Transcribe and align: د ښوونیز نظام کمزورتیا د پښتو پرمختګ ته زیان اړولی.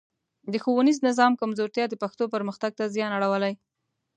د 0.51 0.53
ښوونیز 0.63 0.97
نظام 1.07 1.33
کمزورتیا 1.41 1.85
د 1.89 1.95
پښتو 2.03 2.23
پرمختګ 2.33 2.71
ته 2.79 2.85
زیان 2.95 3.11
اړولی. 3.17 3.53